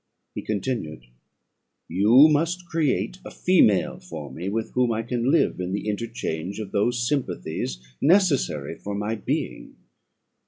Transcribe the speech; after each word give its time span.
He 0.33 0.41
continued 0.41 1.05
"You 1.87 2.27
must 2.27 2.65
create 2.65 3.19
a 3.23 3.29
female 3.29 3.99
for 3.99 4.31
me, 4.31 4.49
with 4.49 4.71
whom 4.71 4.91
I 4.91 5.03
can 5.03 5.29
live 5.29 5.59
in 5.59 5.73
the 5.73 5.87
interchange 5.87 6.59
of 6.59 6.71
those 6.71 7.07
sympathies 7.07 7.77
necessary 8.01 8.79
for 8.79 8.95
my 8.95 9.13
being. 9.13 9.75